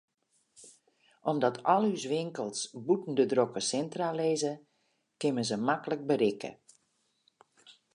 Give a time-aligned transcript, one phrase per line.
[1.31, 4.53] Omdat al ús winkels bûten de drokke sintra lizze,
[5.19, 6.51] kin men se maklik berikke.